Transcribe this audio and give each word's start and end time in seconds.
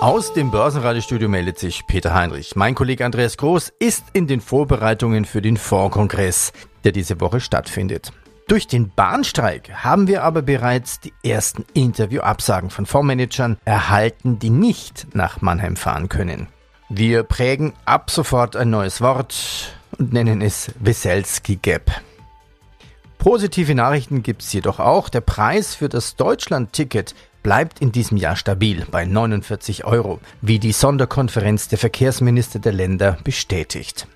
aus 0.00 0.32
dem 0.34 0.50
Börsenradiostudio 0.50 1.28
meldet 1.28 1.58
sich 1.58 1.86
Peter 1.86 2.12
Heinrich. 2.12 2.54
Mein 2.54 2.74
Kollege 2.74 3.04
Andreas 3.04 3.36
Groß 3.36 3.72
ist 3.78 4.04
in 4.12 4.26
den 4.26 4.40
Vorbereitungen 4.40 5.24
für 5.24 5.40
den 5.40 5.56
Fondskongress, 5.56 6.52
der 6.84 6.92
diese 6.92 7.20
Woche 7.20 7.40
stattfindet. 7.40 8.12
Durch 8.46 8.66
den 8.66 8.90
Bahnstreik 8.90 9.72
haben 9.72 10.06
wir 10.06 10.22
aber 10.22 10.42
bereits 10.42 11.00
die 11.00 11.12
ersten 11.24 11.64
Interviewabsagen 11.72 12.70
von 12.70 12.86
Fondsmanagern 12.86 13.56
erhalten, 13.64 14.38
die 14.38 14.50
nicht 14.50 15.14
nach 15.14 15.40
Mannheim 15.40 15.76
fahren 15.76 16.08
können. 16.08 16.48
Wir 16.88 17.22
prägen 17.22 17.72
ab 17.84 18.10
sofort 18.10 18.54
ein 18.54 18.70
neues 18.70 19.00
Wort 19.00 19.76
und 19.98 20.12
nennen 20.12 20.42
es 20.42 20.70
Weselski 20.78 21.56
Gap. 21.56 21.90
Positive 23.18 23.74
Nachrichten 23.74 24.22
gibt's 24.22 24.52
jedoch 24.52 24.78
auch. 24.78 25.08
Der 25.08 25.22
Preis 25.22 25.74
für 25.74 25.88
das 25.88 26.14
Deutschland-Ticket 26.14 27.14
bleibt 27.46 27.78
in 27.78 27.92
diesem 27.92 28.16
Jahr 28.16 28.34
stabil 28.34 28.84
bei 28.90 29.04
49 29.04 29.84
Euro, 29.84 30.18
wie 30.42 30.58
die 30.58 30.72
Sonderkonferenz 30.72 31.68
der 31.68 31.78
Verkehrsminister 31.78 32.58
der 32.58 32.72
Länder 32.72 33.18
bestätigt. 33.22 34.08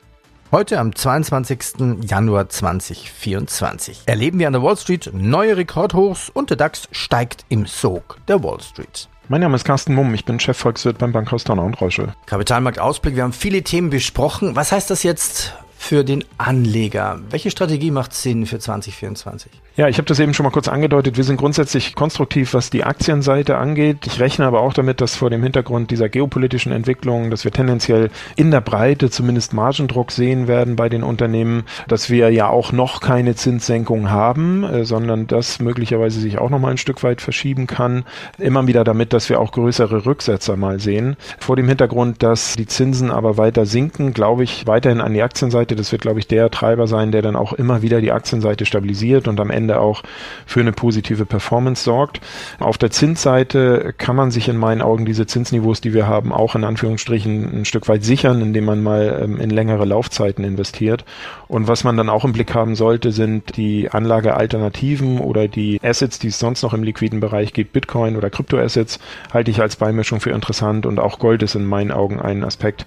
Heute 0.51 0.81
am 0.81 0.93
22. 0.93 2.01
Januar 2.03 2.49
2024 2.49 4.03
erleben 4.07 4.41
wir 4.41 4.49
an 4.49 4.55
der 4.55 4.65
Wall 4.65 4.77
Street 4.77 5.13
neue 5.15 5.57
Rekordhochs 5.57 6.29
und 6.29 6.51
der 6.51 6.57
DAX 6.57 6.89
steigt 6.91 7.45
im 7.51 7.67
Sog 7.67 8.17
der 8.27 8.43
Wall 8.43 8.61
Street. 8.61 9.09
Mein 9.29 9.43
Name 9.43 9.55
ist 9.55 9.65
Carsten 9.65 9.95
Mumm, 9.95 10.13
ich 10.13 10.25
bin 10.25 10.41
Chefvolkswirt 10.41 10.99
beim 10.99 11.13
Bankhaus 11.13 11.45
Donner 11.45 11.63
und 11.63 11.81
Reuschel. 11.81 12.13
Kapitalmarktausblick, 12.27 13.15
wir 13.15 13.23
haben 13.23 13.33
viele 13.33 13.63
Themen 13.63 13.91
besprochen. 13.91 14.57
Was 14.57 14.73
heißt 14.73 14.91
das 14.91 15.05
jetzt 15.05 15.55
für 15.81 16.05
den 16.05 16.23
Anleger? 16.37 17.19
Welche 17.31 17.51
Strategie 17.51 17.91
macht 17.91 18.13
Sinn 18.13 18.45
für 18.45 18.59
2024? 18.59 19.51
Ja, 19.77 19.89
ich 19.89 19.97
habe 19.97 20.07
das 20.07 20.21
eben 20.21 20.35
schon 20.35 20.45
mal 20.45 20.51
kurz 20.51 20.69
angedeutet. 20.69 21.17
Wir 21.17 21.25
sind 21.25 21.39
grundsätzlich 21.39 21.95
konstruktiv, 21.95 22.53
was 22.53 22.69
die 22.69 22.85
Aktienseite 22.85 23.57
angeht. 23.57 24.07
Ich 24.07 24.21
rechne 24.21 24.45
aber 24.45 24.61
auch 24.61 24.75
damit, 24.75 25.01
dass 25.01 25.17
vor 25.17 25.31
dem 25.31 25.43
Hintergrund 25.43 25.91
dieser 25.91 26.11
geopolitischen 26.11 26.71
Entwicklung, 26.71 27.31
dass 27.31 27.45
wir 27.45 27.51
tendenziell 27.51 28.11
in 28.37 28.51
der 28.51 28.61
Breite 28.61 29.09
zumindest 29.09 29.55
Margendruck 29.55 30.13
sehen 30.13 30.49
werden 30.49 30.77
bei 30.77 30.91
den 30.91 31.03
Unternehmen, 31.03 31.65
dass 31.89 32.11
wir 32.11 32.31
ja 32.31 32.51
auch 32.51 32.73
noch 32.73 33.01
keine 33.01 33.35
Zinssenkung 33.35 34.11
haben, 34.11 34.65
äh, 34.65 34.85
sondern 34.85 35.29
das 35.29 35.61
möglicherweise 35.61 36.21
sich 36.21 36.37
auch 36.37 36.51
noch 36.51 36.59
mal 36.59 36.73
ein 36.73 36.77
Stück 36.77 37.03
weit 37.03 37.23
verschieben 37.23 37.67
kann. 37.67 38.05
Immer 38.37 38.67
wieder 38.67 38.85
damit, 38.85 39.15
dass 39.15 39.31
wir 39.31 39.41
auch 39.41 39.51
größere 39.51 40.05
Rücksetzer 40.05 40.59
mal 40.59 40.79
sehen. 40.79 41.17
Vor 41.39 41.57
dem 41.57 41.69
Hintergrund, 41.69 42.23
dass 42.23 42.55
die 42.55 42.67
Zinsen 42.67 43.11
aber 43.11 43.39
weiter 43.39 43.65
sinken, 43.65 44.13
glaube 44.13 44.45
ich 44.45 44.67
weiterhin 44.67 45.01
an 45.01 45.15
die 45.15 45.23
Aktienseite. 45.23 45.70
Das 45.77 45.93
wird, 45.93 46.03
glaube 46.03 46.19
ich, 46.19 46.27
der 46.27 46.51
Treiber 46.51 46.87
sein, 46.87 47.13
der 47.13 47.23
dann 47.23 47.37
auch 47.37 47.53
immer 47.53 47.83
wieder 47.83 48.01
die 48.01 48.13
Aktienseite 48.13 48.67
stabilisiert 48.67 49.29
und 49.29 49.41
am 49.41 49.51
Ende 49.51 49.61
Ende 49.61 49.81
auch 49.81 50.03
für 50.47 50.61
eine 50.61 50.73
positive 50.73 51.27
Performance 51.27 51.85
sorgt. 51.85 52.21
Auf 52.59 52.79
der 52.79 52.91
Zinsseite 52.91 53.95
kann 53.97 54.17
man 54.17 54.31
sich 54.31 54.49
in 54.49 54.57
meinen 54.57 54.81
Augen 54.81 55.05
diese 55.05 55.27
Zinsniveaus, 55.27 55.81
die 55.81 55.93
wir 55.93 56.07
haben, 56.07 56.33
auch 56.33 56.55
in 56.55 56.65
Anführungsstrichen 56.65 57.61
ein 57.61 57.65
Stück 57.67 57.89
weit 57.89 58.03
sichern, 58.03 58.41
indem 58.41 58.65
man 58.65 58.83
mal 58.83 59.21
ähm, 59.23 59.39
in 59.39 59.51
längere 59.51 59.85
Laufzeiten 59.85 60.45
investiert. 60.45 61.05
Und 61.47 61.69
was 61.69 61.85
man 61.85 61.97
dann 61.97 62.09
auch 62.09 62.25
im 62.25 62.33
Blick 62.33 62.55
haben 62.55 62.75
sollte, 62.75 63.13
sind 63.13 63.57
die 63.57 63.91
Anlagealternativen 63.91 65.19
oder 65.19 65.47
die 65.47 65.79
Assets, 65.83 66.19
die 66.19 66.29
es 66.29 66.39
sonst 66.39 66.63
noch 66.63 66.73
im 66.73 66.83
liquiden 66.83 67.21
Bereich 67.21 67.53
gibt, 67.53 67.73
Bitcoin 67.73 68.17
oder 68.17 68.31
Kryptoassets, 68.31 68.99
halte 69.33 69.51
ich 69.51 69.61
als 69.61 69.77
Beimischung 69.77 70.21
für 70.21 70.31
interessant 70.31 70.87
und 70.87 70.99
auch 70.99 71.19
Gold 71.19 71.43
ist 71.43 71.55
in 71.55 71.67
meinen 71.67 71.93
Augen 71.93 72.19
ein 72.19 72.45
Aspekt, 72.45 72.87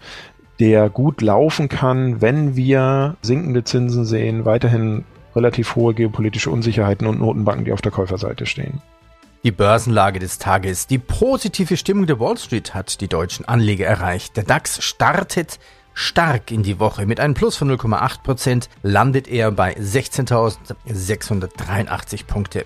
der 0.60 0.90
gut 0.90 1.22
laufen 1.22 1.70
kann, 1.70 2.22
wenn 2.22 2.56
wir 2.56 3.16
sinkende 3.22 3.64
Zinsen 3.64 4.06
sehen, 4.06 4.46
weiterhin 4.46 5.04
relativ 5.36 5.76
hohe 5.76 5.94
geopolitische 5.94 6.50
Unsicherheiten 6.52 7.08
und 7.08 7.20
Notenbanken, 7.20 7.66
die 7.66 7.74
auf 7.74 7.82
der 7.82 7.92
Käuferseite 7.92 8.46
stehen. 8.46 8.82
Die 9.44 9.52
Börsenlage 9.52 10.20
des 10.20 10.38
Tages. 10.38 10.88
Die 10.88 11.00
positive 11.00 11.76
Stimmung 11.76 12.06
der 12.06 12.20
Wall 12.20 12.38
Street 12.38 12.74
hat 12.74 13.02
die 13.02 13.10
deutschen 13.10 13.46
Anleger 13.46 13.86
erreicht. 13.86 14.38
Der 14.38 14.46
DAX 14.46 14.82
startet 14.82 15.60
stark 15.94 16.50
in 16.50 16.64
die 16.64 16.80
Woche. 16.80 17.06
Mit 17.06 17.20
einem 17.20 17.34
Plus 17.34 17.58
von 17.58 17.70
0,8 17.70 18.24
Prozent 18.24 18.70
landet 18.84 19.28
er 19.28 19.52
bei 19.52 19.76
16.683 19.76 22.26
Punkte. 22.26 22.66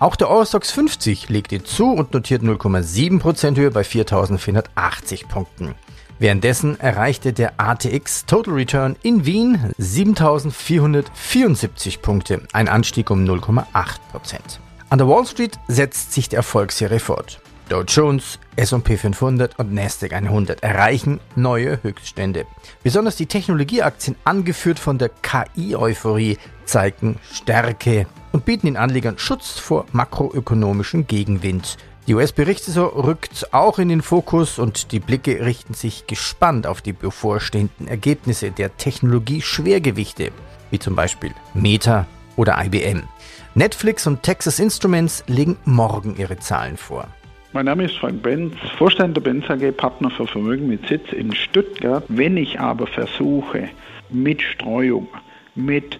Auch 0.00 0.16
der 0.16 0.28
Eurostox 0.28 0.72
50 0.72 1.28
legte 1.28 1.62
zu 1.62 1.92
und 1.92 2.12
notiert 2.12 2.42
0,7 2.42 3.20
Prozent 3.20 3.56
höher 3.56 3.70
bei 3.70 3.82
4.480 3.82 5.28
Punkten. 5.28 5.76
Währenddessen 6.18 6.80
erreichte 6.80 7.34
der 7.34 7.60
ATX 7.60 8.24
Total 8.24 8.54
Return 8.54 8.96
in 9.02 9.26
Wien 9.26 9.74
7474 9.76 12.00
Punkte, 12.00 12.40
ein 12.54 12.68
Anstieg 12.68 13.10
um 13.10 13.22
0,8%. 13.24 13.66
An 14.88 14.98
der 14.98 15.08
Wall 15.08 15.26
Street 15.26 15.58
setzt 15.68 16.14
sich 16.14 16.30
die 16.30 16.36
Erfolgsserie 16.36 17.00
fort. 17.00 17.42
Dow 17.68 17.82
Jones, 17.82 18.38
S&P 18.54 18.96
500 18.96 19.58
und 19.58 19.74
Nasdaq 19.74 20.12
100 20.12 20.62
erreichen 20.62 21.18
neue 21.34 21.82
Höchststände. 21.82 22.46
Besonders 22.82 23.16
die 23.16 23.26
Technologieaktien, 23.26 24.16
angeführt 24.24 24.78
von 24.78 24.96
der 24.98 25.10
KI-Euphorie, 25.10 26.38
zeigen 26.64 27.18
Stärke 27.32 28.06
und 28.32 28.44
bieten 28.44 28.66
den 28.66 28.76
Anlegern 28.76 29.18
Schutz 29.18 29.58
vor 29.58 29.86
makroökonomischem 29.92 31.08
Gegenwind. 31.08 31.76
Die 32.06 32.14
US-Berichtssaison 32.14 32.90
rückt 32.90 33.52
auch 33.52 33.80
in 33.80 33.88
den 33.88 34.00
Fokus 34.00 34.60
und 34.60 34.92
die 34.92 35.00
Blicke 35.00 35.44
richten 35.44 35.74
sich 35.74 36.06
gespannt 36.06 36.68
auf 36.68 36.80
die 36.80 36.92
bevorstehenden 36.92 37.88
Ergebnisse 37.88 38.52
der 38.52 38.76
Technologie-Schwergewichte, 38.76 40.30
wie 40.70 40.78
zum 40.78 40.94
Beispiel 40.94 41.32
Meta 41.52 42.06
oder 42.36 42.64
IBM. 42.64 43.02
Netflix 43.56 44.06
und 44.06 44.22
Texas 44.22 44.60
Instruments 44.60 45.24
legen 45.26 45.56
morgen 45.64 46.14
ihre 46.16 46.38
Zahlen 46.38 46.76
vor. 46.76 47.08
Mein 47.52 47.64
Name 47.64 47.86
ist 47.86 47.96
Frank 47.96 48.22
Benz, 48.22 48.54
Vorstand 48.78 49.16
der 49.16 49.22
Benz 49.22 49.50
AG, 49.50 49.72
Partner 49.72 50.10
für 50.10 50.28
Vermögen 50.28 50.68
mit 50.68 50.86
Sitz 50.86 51.12
in 51.12 51.34
Stuttgart. 51.34 52.04
Wenn 52.06 52.36
ich 52.36 52.60
aber 52.60 52.86
versuche, 52.86 53.68
mit 54.10 54.42
Streuung, 54.42 55.08
mit 55.56 55.98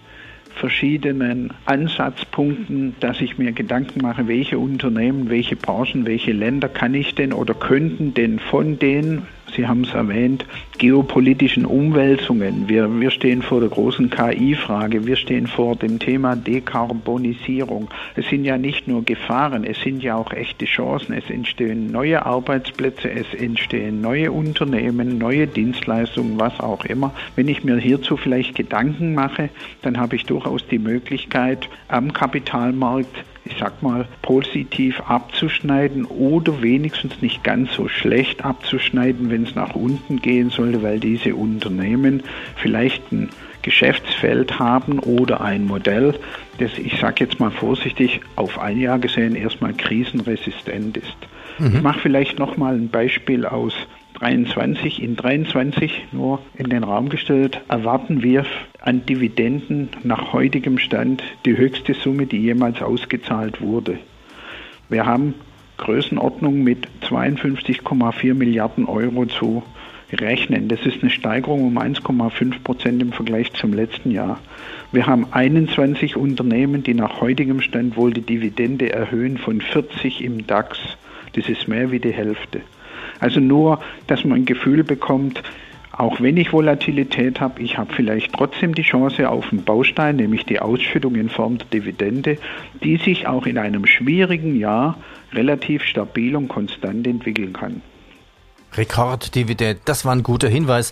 verschiedenen 0.57 1.51
Ansatzpunkten, 1.65 2.95
dass 2.99 3.21
ich 3.21 3.37
mir 3.37 3.51
Gedanken 3.51 4.01
mache, 4.01 4.27
welche 4.27 4.59
Unternehmen, 4.59 5.29
welche 5.29 5.55
Branchen, 5.55 6.05
welche 6.05 6.33
Länder 6.33 6.67
kann 6.69 6.93
ich 6.93 7.15
denn 7.15 7.33
oder 7.33 7.53
könnten 7.53 8.13
denn 8.13 8.39
von 8.39 8.79
den 8.79 9.23
Sie 9.55 9.67
haben 9.67 9.83
es 9.83 9.93
erwähnt, 9.93 10.45
geopolitischen 10.77 11.65
Umwälzungen. 11.65 12.67
Wir, 12.67 12.99
wir 12.99 13.11
stehen 13.11 13.41
vor 13.41 13.59
der 13.59 13.69
großen 13.69 14.09
KI-Frage, 14.09 15.05
wir 15.07 15.15
stehen 15.15 15.47
vor 15.47 15.75
dem 15.75 15.99
Thema 15.99 16.35
Dekarbonisierung. 16.35 17.89
Es 18.15 18.27
sind 18.29 18.45
ja 18.45 18.57
nicht 18.57 18.87
nur 18.87 19.03
Gefahren, 19.03 19.63
es 19.63 19.79
sind 19.81 20.03
ja 20.03 20.15
auch 20.15 20.31
echte 20.31 20.65
Chancen. 20.65 21.13
Es 21.13 21.29
entstehen 21.29 21.91
neue 21.91 22.25
Arbeitsplätze, 22.25 23.09
es 23.09 23.33
entstehen 23.33 24.01
neue 24.01 24.31
Unternehmen, 24.31 25.17
neue 25.17 25.47
Dienstleistungen, 25.47 26.39
was 26.39 26.59
auch 26.59 26.85
immer. 26.85 27.13
Wenn 27.35 27.47
ich 27.47 27.63
mir 27.63 27.77
hierzu 27.77 28.17
vielleicht 28.17 28.55
Gedanken 28.55 29.15
mache, 29.15 29.49
dann 29.81 29.97
habe 29.97 30.15
ich 30.15 30.25
durchaus 30.25 30.67
die 30.67 30.79
Möglichkeit, 30.79 31.69
am 31.87 32.13
Kapitalmarkt 32.13 33.23
ich 33.49 33.57
sag 33.59 33.81
mal, 33.81 34.07
positiv 34.21 35.01
abzuschneiden 35.01 36.05
oder 36.05 36.61
wenigstens 36.61 37.21
nicht 37.21 37.43
ganz 37.43 37.73
so 37.73 37.87
schlecht 37.87 38.43
abzuschneiden, 38.43 39.29
wenn 39.29 39.43
es 39.43 39.55
nach 39.55 39.75
unten 39.75 40.21
gehen 40.21 40.49
sollte, 40.49 40.83
weil 40.83 40.99
diese 40.99 41.35
Unternehmen 41.35 42.23
vielleicht 42.55 43.11
ein 43.11 43.29
Geschäftsfeld 43.61 44.59
haben 44.59 44.99
oder 44.99 45.41
ein 45.41 45.65
Modell, 45.65 46.15
das, 46.57 46.77
ich 46.77 46.99
sage 46.99 47.25
jetzt 47.25 47.39
mal 47.39 47.51
vorsichtig, 47.51 48.21
auf 48.35 48.59
ein 48.59 48.79
Jahr 48.79 48.99
gesehen 48.99 49.35
erstmal 49.35 49.73
krisenresistent 49.73 50.97
ist. 50.97 51.17
Mhm. 51.59 51.75
Ich 51.75 51.81
mache 51.81 51.99
vielleicht 51.99 52.39
nochmal 52.39 52.75
ein 52.75 52.89
Beispiel 52.89 53.45
aus 53.45 53.73
23. 54.19 55.03
In 55.03 55.15
23 55.15 56.07
nur 56.11 56.39
in 56.55 56.69
den 56.69 56.83
Raum 56.83 57.09
gestellt, 57.09 57.61
erwarten 57.67 58.23
wir 58.23 58.45
an 58.81 59.05
Dividenden 59.05 59.89
nach 60.03 60.33
heutigem 60.33 60.79
Stand 60.79 61.23
die 61.45 61.55
höchste 61.55 61.93
Summe, 61.93 62.25
die 62.25 62.39
jemals 62.39 62.81
ausgezahlt 62.81 63.61
wurde. 63.61 63.99
Wir 64.89 65.05
haben 65.05 65.35
Größenordnung 65.77 66.63
mit 66.63 66.87
52,4 67.03 68.33
Milliarden 68.33 68.85
Euro 68.85 69.27
zu 69.27 69.61
rechnen. 70.11 70.67
Das 70.67 70.83
ist 70.85 71.01
eine 71.01 71.11
Steigerung 71.11 71.67
um 71.67 71.77
1,5 71.77 72.63
Prozent 72.63 73.01
im 73.01 73.11
Vergleich 73.11 73.53
zum 73.53 73.73
letzten 73.73 74.09
Jahr. 74.09 74.39
Wir 74.91 75.05
haben 75.05 75.27
21 75.31 76.15
Unternehmen, 76.15 76.81
die 76.81 76.95
nach 76.95 77.21
heutigem 77.21 77.61
Stand 77.61 77.97
wohl 77.97 78.13
die 78.13 78.21
Dividende 78.21 78.91
erhöhen 78.91 79.37
von 79.37 79.61
40 79.61 80.23
im 80.23 80.47
DAX. 80.47 80.79
Das 81.33 81.49
ist 81.49 81.67
mehr 81.67 81.91
wie 81.91 81.99
die 81.99 82.13
Hälfte. 82.13 82.61
Also 83.19 83.39
nur, 83.39 83.79
dass 84.07 84.23
man 84.23 84.39
ein 84.39 84.45
Gefühl 84.45 84.83
bekommt, 84.83 85.43
auch 85.97 86.21
wenn 86.21 86.37
ich 86.37 86.53
Volatilität 86.53 87.41
habe, 87.41 87.61
ich 87.61 87.77
habe 87.77 87.91
vielleicht 87.93 88.33
trotzdem 88.33 88.75
die 88.75 88.83
Chance 88.83 89.27
auf 89.29 89.51
einen 89.51 89.63
Baustein, 89.63 90.17
nämlich 90.17 90.45
die 90.45 90.59
Ausschüttung 90.59 91.15
in 91.15 91.29
Form 91.29 91.57
der 91.57 91.67
Dividende, 91.67 92.37
die 92.83 92.97
sich 92.97 93.27
auch 93.27 93.47
in 93.47 93.57
einem 93.57 93.87
schwierigen 93.87 94.59
Jahr 94.59 94.97
relativ 95.33 95.83
stabil 95.83 96.35
und 96.35 96.49
konstant 96.49 97.07
entwickeln 97.07 97.53
kann. 97.53 97.81
Rekorddividende, 98.75 99.79
das 99.85 100.05
war 100.05 100.13
ein 100.13 100.21
guter 100.23 100.49
Hinweis. 100.49 100.91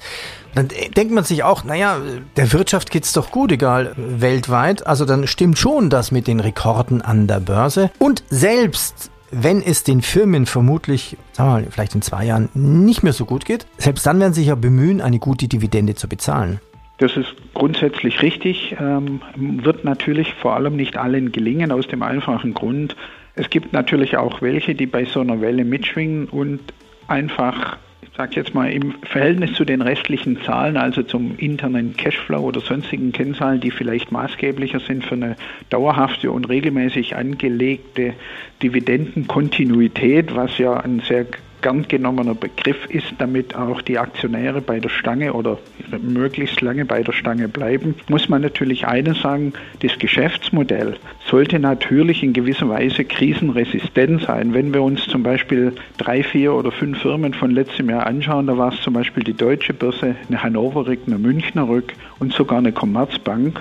Dann 0.56 0.70
denkt 0.96 1.14
man 1.14 1.24
sich 1.24 1.44
auch, 1.44 1.64
naja, 1.64 2.00
der 2.36 2.52
Wirtschaft 2.54 2.90
geht's 2.90 3.14
doch 3.14 3.30
gut, 3.30 3.52
egal 3.52 3.94
weltweit. 3.98 4.88
Also 4.88 5.06
dann 5.06 5.28
stimmt 5.28 5.60
schon 5.60 5.92
das 5.92 6.12
mit 6.12 6.26
den 6.26 6.40
Rekorden 6.40 7.02
an 7.02 7.28
der 7.28 7.42
Börse. 7.42 7.92
Und 8.00 8.24
selbst 8.30 9.12
wenn 9.32 9.62
es 9.62 9.84
den 9.84 10.02
Firmen 10.02 10.46
vermutlich, 10.46 11.18
sagen 11.32 11.50
wir 11.50 11.54
mal, 11.62 11.68
vielleicht 11.72 11.96
in 11.96 12.02
zwei 12.02 12.26
Jahren 12.26 12.50
nicht 12.54 13.04
mehr 13.04 13.14
so 13.14 13.26
gut 13.26 13.46
geht, 13.46 13.66
selbst 13.78 14.06
dann 14.06 14.20
werden 14.20 14.34
sie 14.34 14.42
sich 14.42 14.50
ja 14.50 14.56
bemühen, 14.56 15.02
eine 15.02 15.20
gute 15.20 15.48
Dividende 15.48 15.96
zu 15.96 16.08
bezahlen. 16.08 16.60
Das 16.98 17.18
ist 17.18 17.36
grundsätzlich 17.54 18.22
richtig, 18.22 18.76
ähm, 18.80 19.22
wird 19.36 19.84
natürlich 19.84 20.34
vor 20.36 20.56
allem 20.56 20.78
nicht 20.78 20.96
allen 20.96 21.32
gelingen, 21.32 21.72
aus 21.72 21.88
dem 21.88 22.04
einfachen 22.04 22.54
Grund, 22.54 22.96
es 23.36 23.50
gibt 23.50 23.74
natürlich 23.74 24.18
auch 24.18 24.42
welche, 24.42 24.76
die 24.76 24.86
bei 24.86 25.06
so 25.06 25.20
einer 25.20 25.42
Welle 25.42 25.66
mitschwingen 25.66 26.26
und 26.30 26.62
einfach 27.08 27.78
sage 28.18 28.36
jetzt 28.36 28.54
mal, 28.54 28.72
im 28.72 28.94
Verhältnis 29.04 29.54
zu 29.54 29.66
den 29.66 29.82
restlichen 29.82 30.42
Zahlen, 30.42 30.78
also 30.78 31.04
zum 31.04 31.38
internen 31.38 31.98
Cashflow 31.98 32.40
oder 32.40 32.62
sonstigen 32.62 33.12
Kennzahlen, 33.12 33.60
die 33.60 33.72
vielleicht 33.72 34.12
maßgeblicher 34.12 34.80
sind 34.80 35.04
für 35.04 35.16
eine 35.16 35.36
dauerhafte 35.70 36.32
und 36.32 36.48
regelmäßig 36.48 37.16
angelegte 37.16 38.14
Dividendenkontinuität, 38.64 40.34
was 40.36 40.58
ja 40.58 40.78
ein 40.78 41.02
sehr 41.02 41.26
gern 41.66 41.88
genommener 41.88 42.36
Begriff 42.36 42.86
ist, 42.90 43.16
damit 43.18 43.56
auch 43.56 43.82
die 43.82 43.98
Aktionäre 43.98 44.62
bei 44.62 44.80
der 44.80 44.90
Stange 44.90 45.34
oder 45.34 45.58
möglichst 46.00 46.62
lange 46.62 46.86
bei 46.86 47.02
der 47.02 47.12
Stange 47.12 47.48
bleiben, 47.48 47.96
muss 48.08 48.30
man 48.30 48.44
natürlich 48.44 48.86
eines 48.86 49.22
sagen, 49.22 49.52
das 49.82 49.98
Geschäftsmodell 49.98 50.98
sollte 51.28 51.58
natürlich 51.58 52.22
in 52.22 52.34
gewisser 52.34 52.70
Weise 52.70 53.04
krisenresistent 53.04 54.22
sein. 54.22 54.54
Wenn 54.54 54.76
wir 54.76 54.84
uns 54.84 55.08
zum 55.08 55.24
Beispiel 55.24 55.74
drei, 55.98 56.22
vier 56.22 56.54
oder 56.54 56.72
fünf 56.72 57.02
Firmen 57.02 57.34
von 57.34 57.50
letztem 57.50 57.90
Jahr 57.90 58.06
anschauen, 58.06 58.46
da 58.46 58.60
war 58.60 58.72
es 58.72 58.82
zum 58.82 58.94
Beispiel 58.94 59.24
die 59.24 59.34
Deutsche 59.34 59.74
Börse, 59.74 60.16
eine 60.30 60.44
Hannover 60.44 60.86
Rück, 60.86 61.00
eine 61.08 61.18
Münchner 61.18 61.68
Rück 61.68 61.94
und 62.20 62.32
sogar 62.32 62.60
eine 62.60 62.74
Commerzbank, 62.74 63.60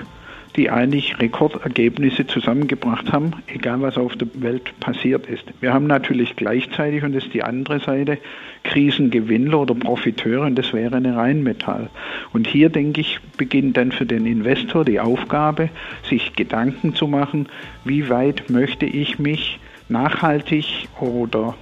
die 0.57 0.71
eigentlich 0.71 1.19
Rekordergebnisse 1.19 2.27
zusammengebracht 2.27 3.13
haben, 3.13 3.33
egal 3.49 3.83
was 3.83 3.97
auf 3.97 4.15
der 4.17 4.29
Welt 4.35 4.79
passiert 4.81 5.27
ist. 5.27 5.45
Wir 5.61 5.73
haben 5.73 5.87
natürlich 5.87 6.37
gleichzeitig, 6.37 7.03
und 7.03 7.15
das 7.15 7.25
ist 7.25 7.35
die 7.35 7.43
andere 7.43 7.81
Seite, 7.81 8.19
Krisengewinnler 8.63 9.61
oder 9.61 9.75
Profiteure, 9.75 10.47
und 10.47 10.57
das 10.57 10.73
wäre 10.73 10.97
eine 10.97 11.17
Rheinmetall. 11.17 11.91
Und 12.33 12.47
hier, 12.47 12.69
denke 12.69 13.01
ich, 13.01 13.19
beginnt 13.37 13.77
dann 13.77 13.91
für 13.91 14.07
den 14.07 14.27
Investor 14.27 14.85
die 14.85 15.01
Aufgabe, 15.01 15.71
sich 16.09 16.35
Gedanken 16.35 16.95
zu 16.95 17.09
machen, 17.09 17.49
wie 17.85 18.09
weit 18.09 18.49
möchte 18.49 18.87
ich 18.87 19.19
mich 19.19 19.59
nachhaltig 19.89 20.89
oder 21.01 21.55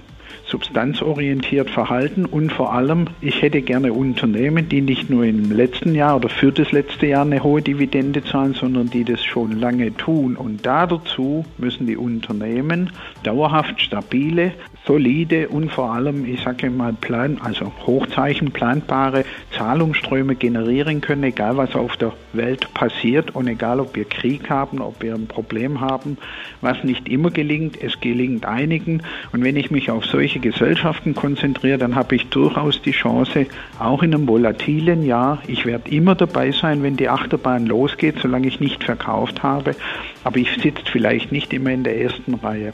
substanzorientiert 0.53 1.71
verhalten 1.71 2.25
und 2.25 2.53
vor 2.53 2.73
allem, 2.73 3.07
ich 3.21 3.41
hätte 3.41 3.63
gerne 3.63 3.91
Unternehmen, 3.91 4.69
die 4.69 4.81
nicht 4.81 5.09
nur 5.09 5.25
im 5.25 5.51
letzten 5.51 5.95
Jahr 5.95 6.17
oder 6.17 6.29
für 6.29 6.51
das 6.51 6.71
letzte 6.71 7.07
Jahr 7.07 7.25
eine 7.25 7.41
hohe 7.41 7.63
Dividende 7.63 8.23
zahlen, 8.23 8.53
sondern 8.53 8.87
die 8.91 9.03
das 9.03 9.23
schon 9.23 9.59
lange 9.59 9.97
tun. 9.97 10.35
Und 10.35 10.63
da 10.63 10.85
dazu 10.85 11.43
müssen 11.57 11.87
die 11.87 11.97
Unternehmen 11.97 12.91
dauerhaft 13.23 13.81
stabile, 13.81 14.51
solide 14.85 15.47
und 15.47 15.71
vor 15.71 15.93
allem, 15.93 16.25
ich 16.25 16.41
sage 16.41 16.69
mal, 16.69 16.93
plan, 16.93 17.37
also 17.41 17.71
Hochzeichen 17.85 18.51
planbare 18.51 19.23
Zahlungsströme 19.57 20.35
generieren 20.35 20.99
können, 20.99 21.23
egal 21.23 21.57
was 21.57 21.75
auf 21.75 21.95
der 21.95 22.13
Welt 22.33 22.73
passiert 22.73 23.33
und 23.35 23.47
egal 23.47 23.79
ob 23.79 23.95
wir 23.95 24.05
Krieg 24.05 24.49
haben, 24.49 24.81
ob 24.81 25.01
wir 25.01 25.13
ein 25.13 25.27
Problem 25.27 25.79
haben, 25.79 26.17
was 26.61 26.83
nicht 26.83 27.07
immer 27.07 27.31
gelingt, 27.31 27.81
es 27.81 27.99
gelingt 28.01 28.45
einigen. 28.45 29.01
Und 29.31 29.43
wenn 29.43 29.55
ich 29.55 29.71
mich 29.71 29.89
auf 29.89 30.05
solche 30.05 30.39
Gesellschaften 30.39 31.15
konzentriere, 31.15 31.77
dann 31.77 31.95
habe 31.95 32.15
ich 32.15 32.27
durchaus 32.27 32.81
die 32.81 32.91
Chance, 32.91 33.45
auch 33.79 34.03
in 34.03 34.13
einem 34.13 34.27
volatilen 34.27 35.05
Jahr, 35.05 35.41
ich 35.47 35.65
werde 35.65 35.89
immer 35.91 36.15
dabei 36.15 36.51
sein, 36.51 36.83
wenn 36.83 36.97
die 36.97 37.09
Achterbahn 37.09 37.65
losgeht, 37.65 38.15
solange 38.21 38.47
ich 38.47 38.59
nicht 38.59 38.83
verkauft 38.83 39.43
habe, 39.43 39.75
aber 40.23 40.37
ich 40.37 40.49
sitze 40.61 40.83
vielleicht 40.91 41.31
nicht 41.31 41.53
immer 41.53 41.71
in 41.71 41.83
der 41.83 42.01
ersten 42.01 42.33
Reihe. 42.35 42.73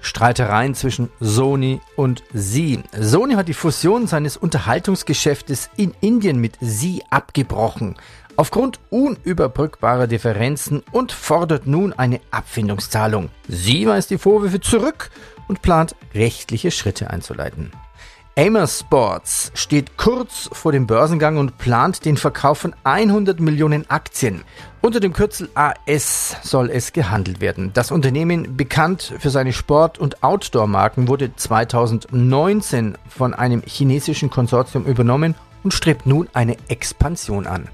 Streitereien 0.00 0.74
zwischen 0.74 1.10
Sony 1.20 1.80
und 1.96 2.22
Sie. 2.32 2.80
Sony 2.98 3.34
hat 3.34 3.48
die 3.48 3.54
Fusion 3.54 4.06
seines 4.06 4.36
Unterhaltungsgeschäftes 4.36 5.70
in 5.76 5.94
Indien 6.00 6.40
mit 6.40 6.56
Sie 6.60 7.02
abgebrochen. 7.10 7.96
Aufgrund 8.36 8.80
unüberbrückbarer 8.90 10.06
Differenzen 10.06 10.82
und 10.92 11.12
fordert 11.12 11.66
nun 11.66 11.92
eine 11.92 12.20
Abfindungszahlung. 12.30 13.28
Sie 13.48 13.86
weist 13.86 14.10
die 14.10 14.18
Vorwürfe 14.18 14.60
zurück 14.60 15.10
und 15.48 15.62
plant 15.62 15.94
rechtliche 16.14 16.70
Schritte 16.70 17.10
einzuleiten. 17.10 17.72
Amer 18.38 18.68
Sports 18.68 19.50
steht 19.54 19.96
kurz 19.96 20.48
vor 20.52 20.70
dem 20.70 20.86
Börsengang 20.86 21.36
und 21.36 21.58
plant 21.58 22.04
den 22.04 22.16
Verkauf 22.16 22.58
von 22.58 22.74
100 22.84 23.40
Millionen 23.40 23.90
Aktien. 23.90 24.42
Unter 24.80 25.00
dem 25.00 25.12
Kürzel 25.12 25.50
AS 25.54 26.36
soll 26.42 26.70
es 26.70 26.92
gehandelt 26.92 27.40
werden. 27.40 27.72
Das 27.74 27.90
Unternehmen, 27.90 28.56
bekannt 28.56 29.14
für 29.18 29.30
seine 29.30 29.52
Sport- 29.52 29.98
und 29.98 30.22
Outdoor-Marken, 30.22 31.08
wurde 31.08 31.34
2019 31.34 32.96
von 33.08 33.34
einem 33.34 33.62
chinesischen 33.66 34.30
Konsortium 34.30 34.86
übernommen 34.86 35.34
und 35.64 35.74
strebt 35.74 36.06
nun 36.06 36.28
eine 36.32 36.56
Expansion 36.68 37.48
an. 37.48 37.68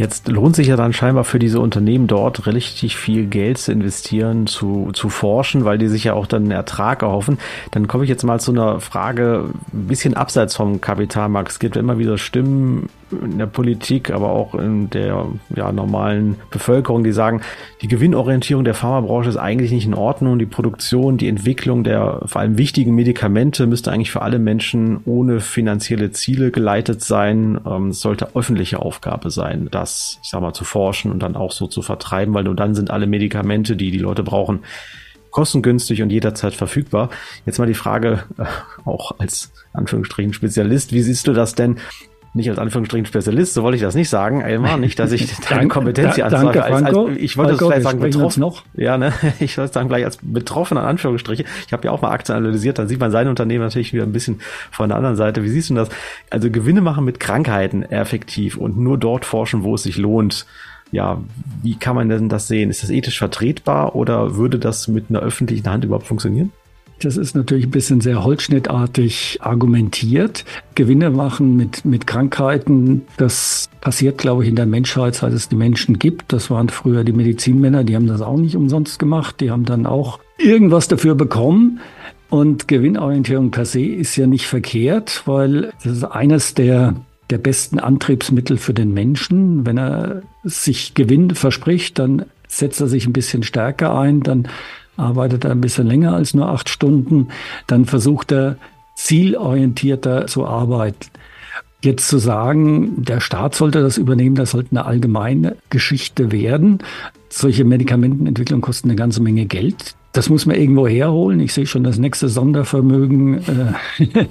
Jetzt 0.00 0.28
lohnt 0.28 0.56
sich 0.56 0.68
ja 0.68 0.76
dann 0.76 0.94
scheinbar 0.94 1.24
für 1.24 1.38
diese 1.38 1.60
Unternehmen 1.60 2.06
dort 2.06 2.46
richtig 2.46 2.96
viel 2.96 3.26
Geld 3.26 3.58
zu 3.58 3.70
investieren, 3.70 4.46
zu, 4.46 4.92
zu 4.94 5.10
forschen, 5.10 5.66
weil 5.66 5.76
die 5.76 5.88
sich 5.88 6.04
ja 6.04 6.14
auch 6.14 6.26
dann 6.26 6.44
einen 6.44 6.52
Ertrag 6.52 7.02
erhoffen. 7.02 7.36
Dann 7.72 7.86
komme 7.86 8.04
ich 8.04 8.08
jetzt 8.08 8.22
mal 8.22 8.40
zu 8.40 8.50
einer 8.50 8.80
Frage 8.80 9.50
ein 9.74 9.88
bisschen 9.88 10.14
abseits 10.14 10.56
vom 10.56 10.80
Kapitalmarkt. 10.80 11.50
Es 11.50 11.58
gibt 11.58 11.76
immer 11.76 11.98
wieder 11.98 12.16
Stimmen 12.16 12.88
in 13.12 13.38
der 13.38 13.46
Politik, 13.46 14.10
aber 14.10 14.30
auch 14.30 14.54
in 14.54 14.88
der 14.90 15.26
ja, 15.54 15.72
normalen 15.72 16.36
Bevölkerung, 16.50 17.04
die 17.04 17.12
sagen, 17.12 17.42
die 17.82 17.88
Gewinnorientierung 17.88 18.64
der 18.64 18.74
Pharmabranche 18.74 19.28
ist 19.28 19.36
eigentlich 19.36 19.72
nicht 19.72 19.86
in 19.86 19.94
Ordnung. 19.94 20.38
Die 20.38 20.46
Produktion, 20.46 21.16
die 21.16 21.28
Entwicklung 21.28 21.84
der 21.84 22.22
vor 22.26 22.40
allem 22.40 22.58
wichtigen 22.58 22.94
Medikamente 22.94 23.66
müsste 23.66 23.92
eigentlich 23.92 24.10
für 24.10 24.22
alle 24.22 24.38
Menschen 24.38 25.00
ohne 25.04 25.40
finanzielle 25.40 26.12
Ziele 26.12 26.50
geleitet 26.50 27.02
sein. 27.02 27.60
Ähm, 27.66 27.88
es 27.88 28.00
sollte 28.00 28.34
öffentliche 28.34 28.80
Aufgabe 28.80 29.30
sein, 29.30 29.68
das, 29.70 29.89
ich 30.22 30.30
sag 30.30 30.40
mal, 30.40 30.52
zu 30.52 30.64
forschen 30.64 31.10
und 31.10 31.20
dann 31.20 31.36
auch 31.36 31.52
so 31.52 31.66
zu 31.66 31.82
vertreiben, 31.82 32.34
weil 32.34 32.44
nur 32.44 32.56
dann 32.56 32.74
sind 32.74 32.90
alle 32.90 33.06
Medikamente, 33.06 33.76
die 33.76 33.90
die 33.90 33.98
Leute 33.98 34.22
brauchen, 34.22 34.60
kostengünstig 35.30 36.02
und 36.02 36.10
jederzeit 36.10 36.54
verfügbar. 36.54 37.10
Jetzt 37.46 37.58
mal 37.58 37.66
die 37.66 37.74
Frage, 37.74 38.24
äh, 38.38 38.44
auch 38.84 39.18
als 39.18 39.52
Anführungsstrichen 39.72 40.32
Spezialist, 40.32 40.92
wie 40.92 41.02
siehst 41.02 41.26
du 41.26 41.32
das 41.32 41.54
denn? 41.54 41.78
Nicht 42.32 42.48
als 42.48 42.58
Anführungsstrichen 42.58 43.06
Spezialist, 43.06 43.54
so 43.54 43.62
wollte 43.62 43.76
ich 43.76 43.82
das 43.82 43.96
nicht 43.96 44.08
sagen, 44.08 44.40
Elmar, 44.40 44.76
nicht, 44.76 44.98
dass 44.98 45.10
ich 45.10 45.36
deine 45.48 45.66
Kompetenz 45.68 46.14
hier 46.14 46.26
anzweifle. 46.26 46.62
Als, 46.62 46.84
als, 46.84 46.96
ich 47.16 47.36
wollte 47.36 47.56
Franco, 47.56 47.66
vielleicht 47.66 47.82
sagen, 47.82 48.00
betroffen. 48.00 48.40
Noch. 48.40 48.62
Ja, 48.74 48.98
ne, 48.98 49.12
ich 49.40 49.58
wollte 49.58 49.72
sagen, 49.72 49.88
gleich 49.88 50.04
als 50.04 50.18
betroffener 50.22 50.84
Anführungsstriche. 50.84 51.44
Ich 51.66 51.72
habe 51.72 51.84
ja 51.84 51.90
auch 51.90 52.02
mal 52.02 52.10
Aktien 52.10 52.36
analysiert, 52.36 52.78
da 52.78 52.86
sieht 52.86 53.00
man 53.00 53.10
sein 53.10 53.26
Unternehmen 53.26 53.64
natürlich 53.64 53.92
wieder 53.92 54.04
ein 54.04 54.12
bisschen 54.12 54.40
von 54.70 54.88
der 54.88 54.96
anderen 54.96 55.16
Seite. 55.16 55.42
Wie 55.42 55.48
siehst 55.48 55.70
du 55.70 55.74
das? 55.74 55.88
Also 56.30 56.50
Gewinne 56.50 56.80
machen 56.80 57.04
mit 57.04 57.18
Krankheiten 57.18 57.82
effektiv 57.82 58.56
und 58.56 58.78
nur 58.78 58.96
dort 58.96 59.24
forschen, 59.24 59.64
wo 59.64 59.74
es 59.74 59.82
sich 59.82 59.96
lohnt. 59.96 60.46
Ja, 60.92 61.20
wie 61.62 61.76
kann 61.76 61.94
man 61.94 62.08
denn 62.08 62.28
das 62.28 62.48
sehen? 62.48 62.70
Ist 62.70 62.82
das 62.82 62.90
ethisch 62.90 63.18
vertretbar 63.18 63.94
oder 63.94 64.36
würde 64.36 64.58
das 64.58 64.88
mit 64.88 65.06
einer 65.08 65.20
öffentlichen 65.20 65.68
Hand 65.68 65.84
überhaupt 65.84 66.06
funktionieren? 66.06 66.52
Das 67.00 67.16
ist 67.16 67.34
natürlich 67.34 67.66
ein 67.66 67.70
bisschen 67.70 68.02
sehr 68.02 68.22
holzschnittartig 68.22 69.38
argumentiert. 69.40 70.44
Gewinne 70.74 71.10
machen 71.10 71.56
mit, 71.56 71.84
mit 71.86 72.06
Krankheiten, 72.06 73.02
das 73.16 73.70
passiert, 73.80 74.18
glaube 74.18 74.42
ich, 74.42 74.50
in 74.50 74.56
der 74.56 74.66
Menschheit, 74.66 75.14
seit 75.14 75.32
es 75.32 75.48
die 75.48 75.56
Menschen 75.56 75.98
gibt. 75.98 76.32
Das 76.32 76.50
waren 76.50 76.68
früher 76.68 77.02
die 77.02 77.12
Medizinmänner, 77.12 77.84
die 77.84 77.96
haben 77.96 78.06
das 78.06 78.20
auch 78.20 78.36
nicht 78.36 78.54
umsonst 78.54 78.98
gemacht. 78.98 79.40
Die 79.40 79.50
haben 79.50 79.64
dann 79.64 79.86
auch 79.86 80.20
irgendwas 80.36 80.88
dafür 80.88 81.14
bekommen. 81.14 81.80
Und 82.28 82.68
Gewinnorientierung 82.68 83.50
per 83.50 83.64
se 83.64 83.82
ist 83.82 84.14
ja 84.16 84.26
nicht 84.26 84.46
verkehrt, 84.46 85.22
weil 85.24 85.72
das 85.82 85.92
ist 85.92 86.04
eines 86.04 86.54
der 86.54 86.94
der 87.30 87.38
besten 87.38 87.78
Antriebsmittel 87.78 88.58
für 88.58 88.74
den 88.74 88.92
Menschen. 88.92 89.64
Wenn 89.64 89.78
er 89.78 90.22
sich 90.42 90.94
Gewinn 90.94 91.34
verspricht, 91.34 91.98
dann 91.98 92.26
setzt 92.48 92.80
er 92.80 92.88
sich 92.88 93.06
ein 93.06 93.12
bisschen 93.12 93.44
stärker 93.44 93.96
ein, 93.96 94.20
dann 94.20 94.48
arbeitet 95.00 95.44
er 95.44 95.50
ein 95.50 95.60
bisschen 95.60 95.86
länger 95.86 96.14
als 96.14 96.34
nur 96.34 96.48
acht 96.48 96.68
Stunden, 96.68 97.28
dann 97.66 97.86
versucht 97.86 98.32
er 98.32 98.56
zielorientierter 98.94 100.26
zu 100.26 100.46
arbeiten. 100.46 101.06
Jetzt 101.82 102.08
zu 102.08 102.18
sagen, 102.18 103.02
der 103.02 103.20
Staat 103.20 103.54
sollte 103.54 103.80
das 103.80 103.96
übernehmen, 103.96 104.36
das 104.36 104.50
sollte 104.50 104.72
eine 104.72 104.84
allgemeine 104.84 105.56
Geschichte 105.70 106.30
werden. 106.30 106.78
Solche 107.30 107.64
Medikamentenentwicklungen 107.64 108.60
kosten 108.60 108.90
eine 108.90 108.96
ganze 108.96 109.22
Menge 109.22 109.46
Geld. 109.46 109.94
Das 110.12 110.28
muss 110.28 110.44
man 110.44 110.56
irgendwo 110.56 110.86
herholen. 110.86 111.40
Ich 111.40 111.54
sehe 111.54 111.66
schon 111.66 111.84
das 111.84 111.96
nächste 111.96 112.28
Sondervermögen 112.28 113.38
äh, 113.38 114.24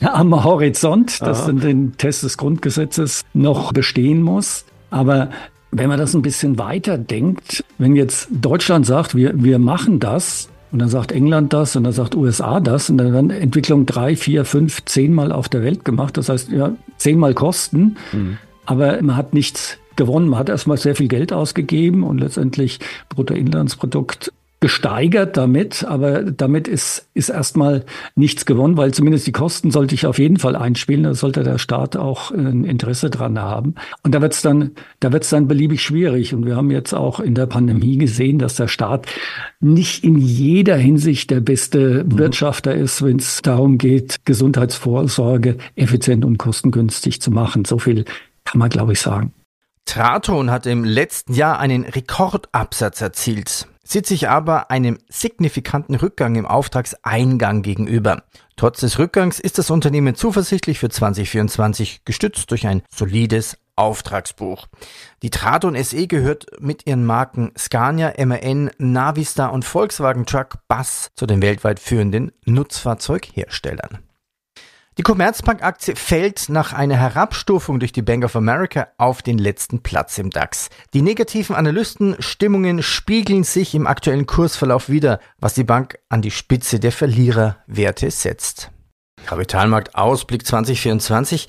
am 0.06 0.44
Horizont, 0.44 1.22
das 1.22 1.48
in 1.48 1.60
den 1.60 1.96
Test 1.96 2.24
des 2.24 2.36
Grundgesetzes 2.36 3.24
noch 3.32 3.72
bestehen 3.72 4.20
muss. 4.20 4.66
Aber 4.90 5.30
wenn 5.72 5.88
man 5.88 5.98
das 5.98 6.14
ein 6.14 6.22
bisschen 6.22 6.58
weiter 6.58 6.98
denkt, 6.98 7.64
wenn 7.78 7.96
jetzt 7.96 8.28
Deutschland 8.30 8.86
sagt, 8.86 9.14
wir, 9.14 9.42
wir 9.42 9.58
machen 9.58 9.98
das, 9.98 10.48
und 10.70 10.78
dann 10.78 10.88
sagt 10.88 11.12
England 11.12 11.52
das 11.52 11.76
und 11.76 11.84
dann 11.84 11.92
sagt 11.92 12.14
USA 12.14 12.58
das 12.58 12.88
und 12.88 12.96
dann 12.96 13.12
werden 13.12 13.30
Entwicklungen 13.30 13.84
drei, 13.84 14.16
vier, 14.16 14.46
fünf, 14.46 14.82
zehnmal 14.86 15.30
auf 15.30 15.50
der 15.50 15.62
Welt 15.62 15.84
gemacht. 15.84 16.16
Das 16.16 16.30
heißt, 16.30 16.50
ja, 16.50 16.72
zehnmal 16.96 17.34
Kosten, 17.34 17.98
mhm. 18.12 18.38
aber 18.64 19.00
man 19.02 19.16
hat 19.16 19.34
nichts 19.34 19.78
gewonnen. 19.96 20.28
Man 20.28 20.38
hat 20.38 20.48
erstmal 20.48 20.78
sehr 20.78 20.96
viel 20.96 21.08
Geld 21.08 21.30
ausgegeben 21.30 22.02
und 22.04 22.18
letztendlich 22.18 22.80
Bruttoinlandsprodukt 23.10 24.32
gesteigert 24.62 25.36
damit, 25.36 25.84
aber 25.84 26.22
damit 26.22 26.68
ist, 26.68 27.08
ist 27.14 27.30
erstmal 27.30 27.84
nichts 28.14 28.46
gewonnen, 28.46 28.76
weil 28.76 28.94
zumindest 28.94 29.26
die 29.26 29.32
Kosten 29.32 29.72
sollte 29.72 29.96
ich 29.96 30.06
auf 30.06 30.20
jeden 30.20 30.38
Fall 30.38 30.54
einspielen, 30.54 31.02
da 31.02 31.14
sollte 31.14 31.42
der 31.42 31.58
Staat 31.58 31.96
auch 31.96 32.30
ein 32.30 32.64
Interesse 32.64 33.10
dran 33.10 33.40
haben. 33.40 33.74
Und 34.04 34.14
da 34.14 34.22
wird 34.22 34.34
es 34.34 34.40
dann, 34.40 34.70
da 35.00 35.12
wird 35.12 35.24
es 35.24 35.30
dann 35.30 35.48
beliebig 35.48 35.82
schwierig. 35.82 36.32
Und 36.32 36.46
wir 36.46 36.54
haben 36.54 36.70
jetzt 36.70 36.94
auch 36.94 37.18
in 37.18 37.34
der 37.34 37.46
Pandemie 37.46 37.98
gesehen, 37.98 38.38
dass 38.38 38.54
der 38.54 38.68
Staat 38.68 39.08
nicht 39.58 40.04
in 40.04 40.16
jeder 40.16 40.76
Hinsicht 40.76 41.32
der 41.32 41.40
beste 41.40 42.04
mhm. 42.04 42.18
Wirtschafter 42.18 42.72
ist, 42.72 43.02
wenn 43.02 43.16
es 43.16 43.42
darum 43.42 43.78
geht, 43.78 44.24
Gesundheitsvorsorge 44.24 45.56
effizient 45.74 46.24
und 46.24 46.38
kostengünstig 46.38 47.20
zu 47.20 47.32
machen. 47.32 47.64
So 47.64 47.80
viel 47.80 48.04
kann 48.44 48.60
man, 48.60 48.70
glaube 48.70 48.92
ich, 48.92 49.00
sagen. 49.00 49.32
Traton 49.86 50.52
hat 50.52 50.66
im 50.66 50.84
letzten 50.84 51.34
Jahr 51.34 51.58
einen 51.58 51.82
Rekordabsatz 51.82 53.00
erzielt 53.00 53.66
sieht 53.84 54.06
sich 54.06 54.28
aber 54.28 54.70
einem 54.70 54.98
signifikanten 55.08 55.94
Rückgang 55.94 56.36
im 56.36 56.46
Auftragseingang 56.46 57.62
gegenüber. 57.62 58.22
Trotz 58.56 58.80
des 58.80 58.98
Rückgangs 58.98 59.40
ist 59.40 59.58
das 59.58 59.70
Unternehmen 59.70 60.14
zuversichtlich 60.14 60.78
für 60.78 60.88
2024 60.88 62.04
gestützt 62.04 62.50
durch 62.50 62.66
ein 62.66 62.82
solides 62.94 63.58
Auftragsbuch. 63.76 64.66
Die 65.22 65.30
Traton 65.30 65.82
SE 65.82 66.06
gehört 66.06 66.46
mit 66.60 66.86
ihren 66.86 67.04
Marken 67.04 67.52
Scania, 67.56 68.12
MAN, 68.24 68.70
Navistar 68.78 69.52
und 69.52 69.64
Volkswagen 69.64 70.26
Truck 70.26 70.58
Bus 70.68 71.10
zu 71.16 71.26
den 71.26 71.42
weltweit 71.42 71.80
führenden 71.80 72.32
Nutzfahrzeugherstellern. 72.44 73.98
Die 74.98 75.02
Commerzbank-Aktie 75.02 75.96
fällt 75.96 76.50
nach 76.50 76.74
einer 76.74 76.96
Herabstufung 76.96 77.80
durch 77.80 77.92
die 77.92 78.02
Bank 78.02 78.26
of 78.26 78.36
America 78.36 78.88
auf 78.98 79.22
den 79.22 79.38
letzten 79.38 79.82
Platz 79.82 80.18
im 80.18 80.28
DAX. 80.28 80.68
Die 80.92 81.00
negativen 81.00 81.56
Analystenstimmungen 81.56 82.82
spiegeln 82.82 83.42
sich 83.42 83.74
im 83.74 83.86
aktuellen 83.86 84.26
Kursverlauf 84.26 84.90
wider, 84.90 85.18
was 85.38 85.54
die 85.54 85.64
Bank 85.64 85.98
an 86.10 86.20
die 86.20 86.30
Spitze 86.30 86.78
der 86.78 86.92
Verliererwerte 86.92 88.10
setzt. 88.10 88.70
Kapitalmarktausblick 89.24 90.46
2024. 90.46 91.48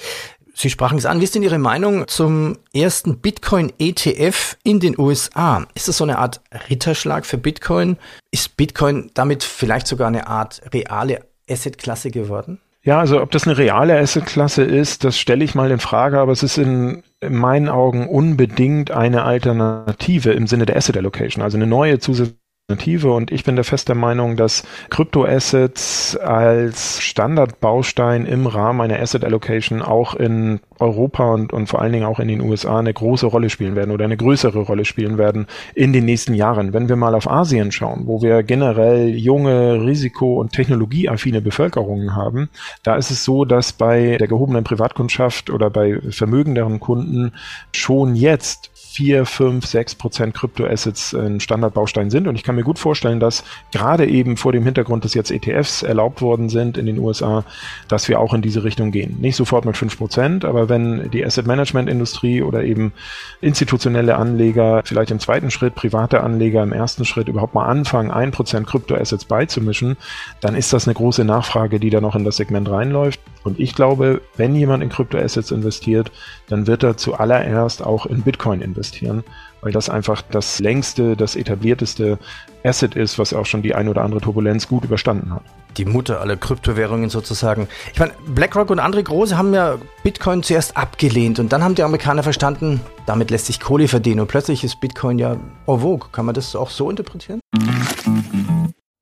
Sie 0.56 0.70
sprachen 0.70 0.98
es 0.98 1.06
an. 1.06 1.20
Wie 1.20 1.26
ist 1.26 1.36
denn 1.36 1.44
Ihre 1.44 1.58
Meinung 1.58 2.08
zum 2.08 2.60
ersten 2.74 3.20
Bitcoin-ETF 3.20 4.58
in 4.64 4.80
den 4.80 4.98
USA? 4.98 5.66
Ist 5.74 5.90
das 5.90 5.98
so 5.98 6.06
eine 6.06 6.18
Art 6.18 6.40
Ritterschlag 6.70 7.26
für 7.26 7.38
Bitcoin? 7.38 7.98
Ist 8.32 8.56
Bitcoin 8.56 9.12
damit 9.16 9.44
vielleicht 9.44 9.88
sogar 9.88 10.08
eine 10.08 10.28
Art 10.28 10.62
reale 10.72 11.26
Assetklasse 11.50 12.10
geworden? 12.10 12.62
Ja, 12.86 13.00
also 13.00 13.22
ob 13.22 13.32
das 13.32 13.48
eine 13.48 13.58
reale 13.58 13.98
Assetklasse 13.98 14.64
ist, 14.64 15.06
das 15.06 15.18
stelle 15.18 15.46
ich 15.46 15.56
mal 15.56 15.72
in 15.72 15.80
Frage, 15.80 16.20
aber 16.20 16.34
es 16.34 16.44
ist 16.44 16.58
in, 16.58 17.04
in 17.22 17.34
meinen 17.34 17.70
Augen 17.70 18.10
unbedingt 18.10 18.92
eine 18.92 19.24
Alternative 19.24 20.32
im 20.32 20.48
Sinne 20.48 20.66
der 20.66 20.76
Asset 20.76 20.98
Allocation, 20.98 21.42
also 21.42 21.58
eine 21.58 21.66
neue 21.66 22.00
zusätzliche 22.00 22.43
und 22.70 23.30
ich 23.30 23.44
bin 23.44 23.56
der 23.56 23.66
fester 23.66 23.94
Meinung, 23.94 24.38
dass 24.38 24.64
Kryptoassets 24.90 26.16
als 26.16 27.02
Standardbaustein 27.02 28.26
im 28.26 28.48
Rahmen 28.48 28.80
einer 28.80 29.02
Asset 29.02 29.26
Allocation 29.26 29.82
auch 29.82 30.16
in 30.16 30.62
Europa 30.80 31.34
und, 31.34 31.52
und 31.52 31.68
vor 31.68 31.82
allen 31.82 31.92
Dingen 31.92 32.06
auch 32.06 32.22
in 32.22 32.30
den 32.30 32.40
USA 32.40 32.80
eine 32.80 32.94
große 32.94 33.26
Rolle 33.26 33.50
spielen 33.50 33.76
werden 33.76 33.92
oder 33.92 34.06
eine 34.06 34.16
größere 34.16 34.60
Rolle 34.60 34.86
spielen 34.86 35.18
werden 35.18 35.48
in 35.76 35.92
den 35.92 36.06
nächsten 36.06 36.34
Jahren. 36.36 36.72
Wenn 36.72 36.88
wir 36.88 36.96
mal 36.96 37.16
auf 37.16 37.30
Asien 37.30 37.74
schauen, 37.74 38.04
wo 38.08 38.22
wir 38.22 38.44
generell 38.44 39.10
junge, 39.10 39.82
risiko- 39.86 40.40
und 40.40 40.54
technologieaffine 40.54 41.42
Bevölkerungen 41.42 42.16
haben, 42.16 42.50
da 42.82 42.96
ist 42.96 43.12
es 43.12 43.26
so, 43.26 43.44
dass 43.44 43.74
bei 43.74 44.16
der 44.18 44.28
gehobenen 44.28 44.64
Privatkundschaft 44.64 45.50
oder 45.50 45.70
bei 45.70 46.00
vermögenderen 46.10 46.80
Kunden 46.80 47.34
schon 47.74 48.16
jetzt 48.16 48.72
vier, 48.94 49.26
fünf, 49.26 49.66
sechs 49.66 49.96
Prozent 49.96 50.36
Kryptoassets 50.36 51.16
ein 51.16 51.40
Standardbaustein 51.40 52.12
sind. 52.12 52.28
Und 52.28 52.36
ich 52.36 52.44
kann 52.44 52.56
mir 52.56 52.64
gut 52.64 52.78
vorstellen, 52.78 53.20
dass 53.20 53.44
gerade 53.72 54.06
eben 54.06 54.38
vor 54.38 54.52
dem 54.52 54.64
Hintergrund, 54.64 55.04
dass 55.04 55.16
jetzt 55.16 55.32
ETFs 55.32 55.82
erlaubt 55.82 56.22
worden 56.22 56.48
sind 56.48 56.78
in 56.78 56.86
den 56.86 57.00
USA, 57.00 57.44
dass 57.88 58.08
wir 58.08 58.20
auch 58.20 58.36
in 58.36 58.44
diese 58.44 58.64
Richtung 58.64 58.92
gehen. 58.92 59.18
Nicht 59.20 59.36
sofort 59.36 59.66
mit 59.66 59.78
fünf 59.78 59.98
Prozent, 59.98 60.46
aber 60.46 60.70
wenn 60.70 61.10
die 61.10 61.26
Asset 61.26 61.48
Management 61.48 61.90
Industrie 61.90 62.44
oder 62.44 62.64
eben 62.64 62.94
institutionelle 63.42 64.16
Anleger, 64.16 64.84
vielleicht 64.86 65.10
im 65.10 65.20
zweiten 65.20 65.50
Schritt 65.50 65.74
private 65.74 66.22
Anleger 66.22 66.62
im 66.62 66.72
ersten 66.72 67.04
Schritt 67.04 67.28
überhaupt 67.28 67.56
mal 67.56 67.66
anfangen, 67.66 68.12
ein 68.12 68.30
Prozent 68.30 68.68
Kryptoassets 68.68 69.26
beizumischen, 69.26 69.98
dann 70.40 70.54
ist 70.54 70.72
das 70.72 70.88
eine 70.88 70.94
große 70.94 71.26
Nachfrage, 71.26 71.80
die 71.80 71.90
da 71.90 72.00
noch 72.00 72.16
in 72.16 72.26
das 72.26 72.38
Segment 72.38 72.70
reinläuft. 72.70 73.20
Und 73.44 73.60
ich 73.60 73.76
glaube, 73.76 74.22
wenn 74.38 74.56
jemand 74.56 74.84
in 74.84 74.90
Kryptoassets 74.90 75.52
investiert, 75.52 76.12
dann 76.48 76.68
wird 76.68 76.84
er 76.84 76.98
zuallererst 76.98 77.84
auch 77.84 78.06
in 78.06 78.22
Bitcoin 78.22 78.62
investieren, 78.62 79.24
weil 79.62 79.72
das 79.72 79.90
einfach 79.90 80.22
das 80.22 80.60
längste, 80.60 81.16
das 81.16 81.36
etablierteste 81.36 82.18
Asset 82.64 82.96
ist, 82.96 83.20
was 83.20 83.34
auch 83.34 83.46
schon 83.46 83.62
die 83.62 83.76
ein 83.76 83.88
oder 83.90 84.04
andere 84.04 84.22
Turbulenz 84.22 84.68
gut 84.68 84.86
überstanden 84.86 85.34
hat. 85.34 85.44
Die 85.78 85.86
Mutter 85.86 86.22
aller 86.22 86.38
Kryptowährungen 86.38 87.10
sozusagen. 87.10 87.68
Ich 87.92 88.00
meine, 88.00 88.14
BlackRock 88.28 88.70
und 88.70 88.80
andere 88.80 89.04
große 89.04 89.38
haben 89.38 89.54
ja 89.54 89.78
Bitcoin 90.04 90.44
zuerst 90.44 90.78
abgelehnt 90.78 91.40
und 91.40 91.52
dann 91.52 91.64
haben 91.64 91.76
die 91.76 91.84
Amerikaner 91.84 92.24
verstanden, 92.24 92.80
damit 93.06 93.32
lässt 93.32 93.48
sich 93.48 93.60
Kohle 93.60 93.88
verdienen 93.88 94.22
und 94.22 94.28
plötzlich 94.28 94.64
ist 94.64 94.80
Bitcoin 94.80 95.20
ja 95.20 95.34
en 95.34 95.80
vogue. 95.80 96.10
Kann 96.12 96.26
man 96.26 96.36
das 96.36 96.56
auch 96.56 96.70
so 96.70 96.90
interpretieren? 96.90 97.40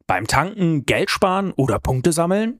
Beim 0.07 0.27
Tanken 0.27 0.86
Geld 0.86 1.10
sparen 1.10 1.51
oder 1.55 1.79
Punkte 1.79 2.12
sammeln? 2.12 2.60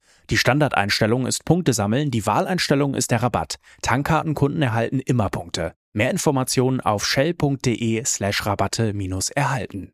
Die 0.29 0.37
Standardeinstellung 0.37 1.25
ist 1.25 1.45
Punkte 1.45 1.73
sammeln, 1.73 2.11
die 2.11 2.25
Wahleinstellung 2.25 2.93
ist 2.93 3.11
der 3.11 3.23
Rabatt. 3.23 3.55
Tankkartenkunden 3.81 4.61
erhalten 4.61 4.99
immer 4.99 5.29
Punkte. 5.29 5.73
Mehr 5.93 6.11
Informationen 6.11 6.79
auf 6.79 7.05
shell.de 7.05 8.03
slash 8.05 8.45
Rabatte 8.45 8.93
minus 8.93 9.29
erhalten. 9.29 9.91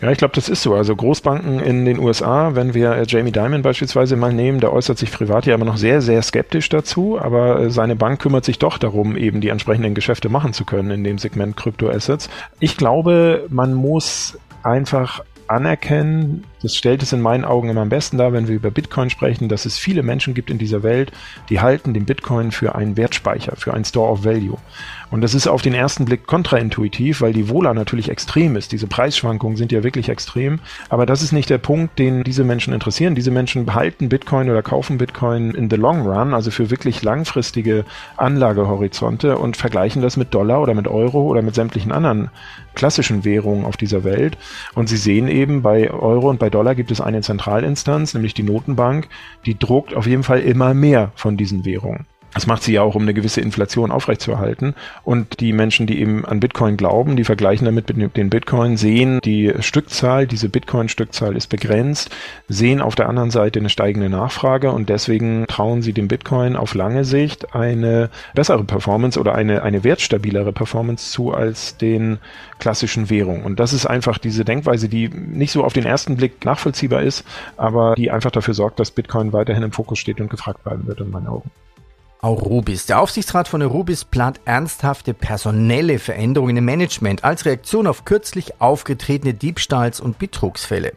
Ja, 0.00 0.10
ich 0.10 0.18
glaube, 0.18 0.34
das 0.34 0.48
ist 0.48 0.62
so. 0.62 0.74
Also 0.74 0.94
Großbanken 0.94 1.60
in 1.60 1.84
den 1.84 1.98
USA, 1.98 2.54
wenn 2.54 2.74
wir 2.74 2.92
äh, 2.92 3.04
Jamie 3.06 3.32
Dimon 3.32 3.62
beispielsweise 3.62 4.16
mal 4.16 4.32
nehmen, 4.32 4.60
der 4.60 4.72
äußert 4.72 4.98
sich 4.98 5.10
privat 5.10 5.46
ja 5.46 5.54
immer 5.54 5.64
noch 5.64 5.76
sehr, 5.76 6.02
sehr 6.02 6.22
skeptisch 6.22 6.68
dazu, 6.68 7.18
aber 7.18 7.60
äh, 7.60 7.70
seine 7.70 7.96
Bank 7.96 8.20
kümmert 8.20 8.44
sich 8.44 8.58
doch 8.58 8.78
darum, 8.78 9.16
eben 9.16 9.40
die 9.40 9.48
entsprechenden 9.48 9.94
Geschäfte 9.94 10.28
machen 10.28 10.52
zu 10.52 10.64
können 10.64 10.90
in 10.90 11.04
dem 11.04 11.18
Segment 11.18 11.56
Kryptoassets. 11.56 12.28
Ich 12.60 12.76
glaube, 12.76 13.46
man 13.48 13.74
muss 13.74 14.38
einfach 14.62 15.22
anerkennen, 15.48 16.44
das 16.62 16.74
stellt 16.74 17.02
es 17.02 17.12
in 17.12 17.20
meinen 17.20 17.44
Augen 17.44 17.68
immer 17.68 17.82
am 17.82 17.88
besten 17.88 18.18
dar, 18.18 18.32
wenn 18.32 18.48
wir 18.48 18.56
über 18.56 18.70
Bitcoin 18.70 19.10
sprechen, 19.10 19.48
dass 19.48 19.66
es 19.66 19.78
viele 19.78 20.02
Menschen 20.02 20.34
gibt 20.34 20.50
in 20.50 20.58
dieser 20.58 20.82
Welt, 20.82 21.12
die 21.48 21.60
halten 21.60 21.94
den 21.94 22.04
Bitcoin 22.04 22.50
für 22.50 22.74
einen 22.74 22.96
Wertspeicher, 22.96 23.56
für 23.56 23.74
einen 23.74 23.84
Store 23.84 24.10
of 24.10 24.24
Value. 24.24 24.58
Und 25.10 25.22
das 25.22 25.34
ist 25.34 25.46
auf 25.46 25.62
den 25.62 25.72
ersten 25.72 26.04
Blick 26.04 26.26
kontraintuitiv, 26.26 27.22
weil 27.22 27.32
die 27.32 27.48
Wohler 27.48 27.72
natürlich 27.72 28.10
extrem 28.10 28.56
ist. 28.56 28.72
Diese 28.72 28.86
Preisschwankungen 28.86 29.56
sind 29.56 29.72
ja 29.72 29.82
wirklich 29.82 30.08
extrem. 30.08 30.60
Aber 30.90 31.06
das 31.06 31.22
ist 31.22 31.32
nicht 31.32 31.48
der 31.48 31.58
Punkt, 31.58 31.98
den 31.98 32.24
diese 32.24 32.44
Menschen 32.44 32.74
interessieren. 32.74 33.14
Diese 33.14 33.30
Menschen 33.30 33.64
behalten 33.64 34.08
Bitcoin 34.10 34.50
oder 34.50 34.62
kaufen 34.62 34.98
Bitcoin 34.98 35.52
in 35.52 35.70
the 35.70 35.76
long 35.76 36.02
run, 36.06 36.34
also 36.34 36.50
für 36.50 36.70
wirklich 36.70 37.02
langfristige 37.02 37.84
Anlagehorizonte 38.16 39.38
und 39.38 39.56
vergleichen 39.56 40.02
das 40.02 40.16
mit 40.16 40.34
Dollar 40.34 40.60
oder 40.60 40.74
mit 40.74 40.88
Euro 40.88 41.22
oder 41.22 41.40
mit 41.40 41.54
sämtlichen 41.54 41.92
anderen 41.92 42.30
klassischen 42.74 43.24
Währungen 43.24 43.64
auf 43.64 43.76
dieser 43.76 44.04
Welt. 44.04 44.36
Und 44.74 44.88
sie 44.88 44.96
sehen 44.96 45.28
eben 45.28 45.62
bei 45.62 45.90
Euro 45.90 46.28
und 46.28 46.38
bei 46.38 46.47
Dollar 46.50 46.74
gibt 46.74 46.90
es 46.90 47.00
eine 47.00 47.20
Zentralinstanz, 47.20 48.14
nämlich 48.14 48.34
die 48.34 48.42
Notenbank, 48.42 49.08
die 49.46 49.58
druckt 49.58 49.94
auf 49.94 50.06
jeden 50.06 50.22
Fall 50.22 50.40
immer 50.40 50.74
mehr 50.74 51.12
von 51.14 51.36
diesen 51.36 51.64
Währungen. 51.64 52.06
Das 52.34 52.46
macht 52.46 52.62
sie 52.62 52.74
ja 52.74 52.82
auch, 52.82 52.94
um 52.94 53.02
eine 53.02 53.14
gewisse 53.14 53.40
Inflation 53.40 53.90
aufrechtzuerhalten. 53.90 54.74
Und 55.02 55.40
die 55.40 55.52
Menschen, 55.52 55.86
die 55.86 56.00
eben 56.00 56.24
an 56.24 56.40
Bitcoin 56.40 56.76
glauben, 56.76 57.16
die 57.16 57.24
vergleichen 57.24 57.64
damit 57.64 57.96
mit 57.96 58.16
den 58.16 58.30
Bitcoin, 58.30 58.76
sehen 58.76 59.20
die 59.24 59.52
Stückzahl, 59.60 60.26
diese 60.26 60.48
Bitcoin-Stückzahl 60.48 61.36
ist 61.36 61.48
begrenzt, 61.48 62.10
sehen 62.46 62.82
auf 62.82 62.94
der 62.94 63.08
anderen 63.08 63.30
Seite 63.30 63.58
eine 63.58 63.70
steigende 63.70 64.10
Nachfrage 64.10 64.70
und 64.72 64.88
deswegen 64.88 65.46
trauen 65.48 65.80
sie 65.80 65.92
dem 65.92 66.06
Bitcoin 66.08 66.54
auf 66.54 66.74
lange 66.74 67.04
Sicht 67.04 67.54
eine 67.54 68.10
bessere 68.34 68.64
Performance 68.64 69.18
oder 69.18 69.34
eine, 69.34 69.62
eine 69.62 69.82
wertstabilere 69.82 70.52
Performance 70.52 71.10
zu 71.10 71.32
als 71.32 71.78
den 71.78 72.18
klassischen 72.58 73.08
Währungen. 73.08 73.42
Und 73.42 73.58
das 73.58 73.72
ist 73.72 73.86
einfach 73.86 74.18
diese 74.18 74.44
Denkweise, 74.44 74.88
die 74.88 75.08
nicht 75.08 75.52
so 75.52 75.64
auf 75.64 75.72
den 75.72 75.86
ersten 75.86 76.16
Blick 76.16 76.44
nachvollziehbar 76.44 77.02
ist, 77.02 77.24
aber 77.56 77.94
die 77.94 78.10
einfach 78.10 78.30
dafür 78.30 78.54
sorgt, 78.54 78.78
dass 78.80 78.90
Bitcoin 78.90 79.32
weiterhin 79.32 79.62
im 79.62 79.72
Fokus 79.72 79.98
steht 79.98 80.20
und 80.20 80.28
gefragt 80.28 80.62
bleiben 80.62 80.86
wird 80.86 81.00
in 81.00 81.10
meinen 81.10 81.26
Augen. 81.26 81.50
Aurubis. 82.20 82.86
Der 82.86 83.00
Aufsichtsrat 83.00 83.48
von 83.48 83.62
Aurubis 83.62 84.04
plant 84.04 84.40
ernsthafte 84.44 85.14
personelle 85.14 85.98
Veränderungen 85.98 86.56
im 86.56 86.64
Management 86.64 87.22
als 87.22 87.44
Reaktion 87.44 87.86
auf 87.86 88.04
kürzlich 88.04 88.60
aufgetretene 88.60 89.34
Diebstahls- 89.34 90.00
und 90.00 90.18
Betrugsfälle. 90.18 90.92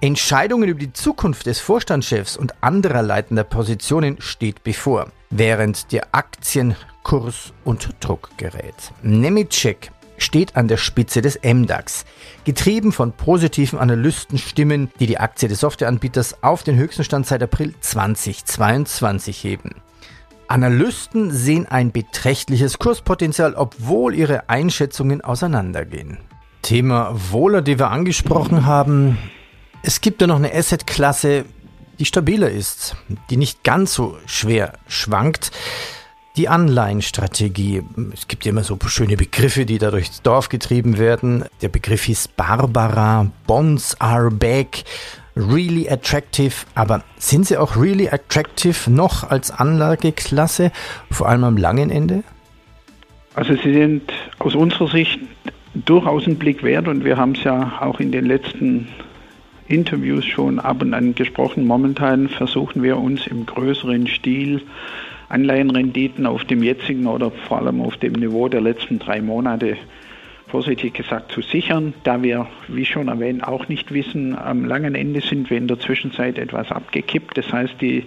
Entscheidungen 0.00 0.68
über 0.68 0.80
die 0.80 0.92
Zukunft 0.92 1.46
des 1.46 1.60
Vorstandschefs 1.60 2.36
und 2.36 2.54
anderer 2.62 3.02
leitender 3.02 3.44
Positionen 3.44 4.16
steht 4.20 4.64
bevor, 4.64 5.12
während 5.30 5.92
der 5.92 6.08
Aktienkurs 6.12 7.52
unter 7.64 7.90
Druck 8.00 8.30
gerät. 8.36 8.74
Nemitschek 9.02 9.92
steht 10.16 10.56
an 10.56 10.68
der 10.68 10.76
Spitze 10.76 11.20
des 11.20 11.38
MDAX, 11.42 12.04
getrieben 12.44 12.92
von 12.92 13.12
positiven 13.12 13.78
Analystenstimmen, 13.78 14.90
die 14.98 15.06
die 15.06 15.18
Aktie 15.18 15.48
des 15.48 15.60
Softwareanbieters 15.60 16.42
auf 16.42 16.62
den 16.62 16.76
höchsten 16.76 17.04
Stand 17.04 17.26
seit 17.26 17.42
April 17.42 17.74
2022 17.80 19.44
heben. 19.44 19.70
Analysten 20.52 21.30
sehen 21.30 21.64
ein 21.66 21.92
beträchtliches 21.92 22.78
Kurspotenzial, 22.78 23.54
obwohl 23.54 24.14
ihre 24.14 24.50
Einschätzungen 24.50 25.22
auseinandergehen. 25.22 26.18
Thema 26.60 27.10
Wohler, 27.30 27.62
die 27.62 27.78
wir 27.78 27.90
angesprochen 27.90 28.66
haben. 28.66 29.16
Es 29.82 30.02
gibt 30.02 30.20
ja 30.20 30.26
noch 30.26 30.36
eine 30.36 30.52
Assetklasse, 30.52 31.46
die 31.98 32.04
stabiler 32.04 32.50
ist, 32.50 32.96
die 33.30 33.38
nicht 33.38 33.64
ganz 33.64 33.94
so 33.94 34.18
schwer 34.26 34.74
schwankt. 34.88 35.52
Die 36.36 36.48
Anleihenstrategie. 36.48 37.82
Es 38.12 38.28
gibt 38.28 38.44
ja 38.44 38.50
immer 38.50 38.64
so 38.64 38.78
schöne 38.86 39.16
Begriffe, 39.16 39.64
die 39.64 39.78
da 39.78 39.90
durchs 39.90 40.20
Dorf 40.20 40.50
getrieben 40.50 40.98
werden. 40.98 41.46
Der 41.62 41.68
Begriff 41.70 42.04
hieß 42.04 42.28
Barbara, 42.28 43.30
Bonds 43.46 43.98
are 44.00 44.30
back 44.30 44.84
really 45.36 45.88
attractive, 45.88 46.66
aber 46.74 47.02
sind 47.16 47.46
sie 47.46 47.56
auch 47.56 47.76
really 47.76 48.08
attractive 48.08 48.90
noch 48.90 49.30
als 49.30 49.50
Anlageklasse, 49.50 50.72
vor 51.10 51.28
allem 51.28 51.44
am 51.44 51.56
langen 51.56 51.90
Ende? 51.90 52.22
Also 53.34 53.54
sie 53.56 53.72
sind 53.72 54.12
aus 54.38 54.54
unserer 54.54 54.88
Sicht 54.88 55.18
durchaus 55.74 56.26
einen 56.26 56.36
Blick 56.36 56.62
wert 56.62 56.86
und 56.86 57.04
wir 57.04 57.16
haben 57.16 57.32
es 57.32 57.44
ja 57.44 57.78
auch 57.80 57.98
in 57.98 58.12
den 58.12 58.26
letzten 58.26 58.88
Interviews 59.68 60.26
schon 60.26 60.58
ab 60.58 60.82
und 60.82 60.92
an 60.92 61.14
gesprochen. 61.14 61.66
Momentan 61.66 62.28
versuchen 62.28 62.82
wir 62.82 62.98
uns 62.98 63.26
im 63.26 63.46
größeren 63.46 64.06
Stil 64.06 64.62
Anleihenrenditen 65.30 66.26
auf 66.26 66.44
dem 66.44 66.62
jetzigen 66.62 67.06
oder 67.06 67.30
vor 67.30 67.58
allem 67.58 67.80
auf 67.80 67.96
dem 67.96 68.12
Niveau 68.12 68.48
der 68.48 68.60
letzten 68.60 68.98
drei 68.98 69.22
Monate 69.22 69.78
vorsichtig 70.52 70.92
gesagt 70.92 71.32
zu 71.32 71.40
sichern, 71.40 71.94
da 72.04 72.22
wir, 72.22 72.46
wie 72.68 72.84
schon 72.84 73.08
erwähnt, 73.08 73.42
auch 73.42 73.68
nicht 73.68 73.90
wissen, 73.90 74.36
am 74.38 74.66
langen 74.66 74.94
Ende 74.94 75.22
sind 75.22 75.48
wir 75.48 75.56
in 75.56 75.66
der 75.66 75.80
Zwischenzeit 75.80 76.36
etwas 76.36 76.70
abgekippt. 76.70 77.38
Das 77.38 77.50
heißt, 77.50 77.80
die 77.80 78.04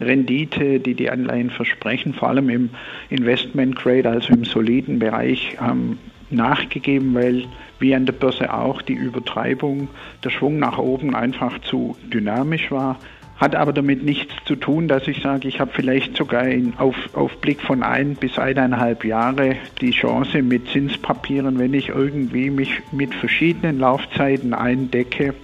Rendite, 0.00 0.80
die 0.80 0.94
die 0.94 1.08
Anleihen 1.08 1.48
versprechen, 1.48 2.12
vor 2.12 2.28
allem 2.28 2.50
im 2.50 2.70
Investment 3.08 3.76
Grade, 3.76 4.10
also 4.10 4.32
im 4.32 4.44
soliden 4.44 4.98
Bereich, 4.98 5.58
haben 5.60 6.00
nachgegeben, 6.28 7.14
weil 7.14 7.44
wie 7.78 7.94
an 7.94 8.04
der 8.04 8.14
Börse 8.14 8.52
auch 8.52 8.82
die 8.82 8.94
Übertreibung, 8.94 9.86
der 10.24 10.30
Schwung 10.30 10.58
nach 10.58 10.78
oben 10.78 11.14
einfach 11.14 11.60
zu 11.60 11.96
dynamisch 12.12 12.72
war. 12.72 12.98
Hat 13.36 13.54
aber 13.54 13.74
damit 13.74 14.02
nichts 14.02 14.32
zu 14.46 14.56
tun, 14.56 14.88
dass 14.88 15.06
ich 15.06 15.22
sage, 15.22 15.46
ich 15.46 15.60
habe 15.60 15.70
vielleicht 15.74 16.16
sogar 16.16 16.48
in, 16.48 16.74
auf, 16.78 16.96
auf 17.12 17.36
Blick 17.38 17.60
von 17.60 17.82
ein 17.82 18.14
bis 18.14 18.38
eineinhalb 18.38 19.04
Jahre 19.04 19.56
die 19.80 19.90
Chance 19.90 20.42
mit 20.42 20.70
Zinspapieren, 20.70 21.58
wenn 21.58 21.74
ich 21.74 21.90
irgendwie 21.90 22.48
mich 22.48 22.80
mit 22.92 23.14
verschiedenen 23.14 23.78
Laufzeiten 23.78 24.54
eindecke, 24.54 25.34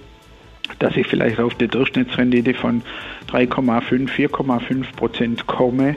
dass 0.79 0.97
ich 0.97 1.05
vielleicht 1.05 1.39
auf 1.39 1.53
die 1.53 1.67
Durchschnittsrendite 1.67 2.55
von 2.55 2.81
3,5, 3.29 4.09
4,5 4.09 4.95
Prozent 4.95 5.45
komme, 5.45 5.95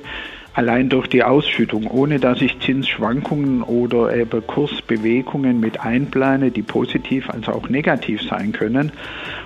allein 0.57 0.89
durch 0.89 1.07
die 1.07 1.23
Ausschüttung, 1.23 1.87
ohne 1.87 2.19
dass 2.19 2.41
ich 2.41 2.59
Zinsschwankungen 2.61 3.63
oder 3.63 4.17
eben 4.17 4.45
Kursbewegungen 4.47 5.61
mit 5.61 5.81
einplane, 5.81 6.51
die 6.51 6.63
positiv 6.63 7.29
als 7.29 7.47
auch 7.47 7.69
negativ 7.69 8.23
sein 8.23 8.53
können. 8.53 8.91